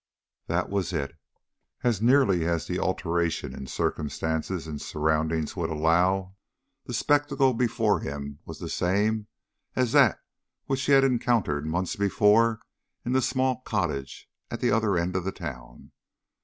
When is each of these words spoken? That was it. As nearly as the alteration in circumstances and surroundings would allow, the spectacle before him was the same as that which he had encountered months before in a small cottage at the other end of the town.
That 0.47 0.71
was 0.71 0.93
it. 0.93 1.15
As 1.83 2.01
nearly 2.01 2.43
as 2.47 2.65
the 2.65 2.79
alteration 2.79 3.53
in 3.53 3.67
circumstances 3.67 4.65
and 4.65 4.81
surroundings 4.81 5.55
would 5.55 5.69
allow, 5.69 6.37
the 6.87 6.93
spectacle 6.95 7.53
before 7.53 7.99
him 7.99 8.39
was 8.43 8.57
the 8.57 8.67
same 8.67 9.27
as 9.75 9.91
that 9.91 10.19
which 10.65 10.81
he 10.87 10.93
had 10.93 11.03
encountered 11.03 11.67
months 11.67 11.95
before 11.95 12.61
in 13.05 13.15
a 13.15 13.21
small 13.21 13.57
cottage 13.61 14.27
at 14.49 14.59
the 14.59 14.71
other 14.71 14.97
end 14.97 15.15
of 15.15 15.23
the 15.23 15.31
town. 15.31 15.91